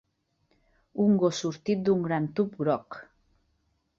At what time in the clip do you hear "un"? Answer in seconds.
1.03-1.19